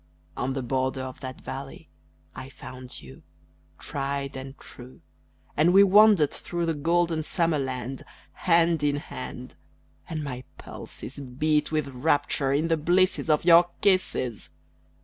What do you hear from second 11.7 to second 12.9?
with rapture in the